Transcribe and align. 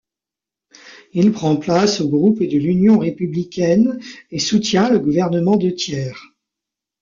Il 1.13 1.31
prend 1.31 1.57
place 1.57 2.01
au 2.01 2.09
groupe 2.09 2.39
de 2.39 2.57
l'Union 2.57 2.97
républicaine 2.97 3.99
et 4.31 4.39
soutient 4.39 4.89
le 4.89 4.97
gouvernement 4.97 5.57
de 5.57 5.69
Thiers. 5.69 6.13